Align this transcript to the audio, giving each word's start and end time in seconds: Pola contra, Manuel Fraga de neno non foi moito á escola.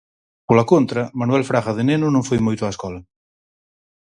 Pola 0.47 0.65
contra, 0.71 1.01
Manuel 1.19 1.47
Fraga 1.49 1.71
de 1.77 1.83
neno 1.89 2.07
non 2.11 2.23
foi 2.27 2.39
moito 2.45 2.63
á 2.67 2.69
escola. 2.73 2.99